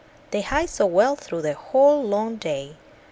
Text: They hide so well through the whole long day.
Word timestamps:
They 0.31 0.41
hide 0.41 0.71
so 0.71 0.87
well 0.87 1.15
through 1.15 1.43
the 1.43 1.53
whole 1.53 2.01
long 2.03 2.37
day. 2.37 2.73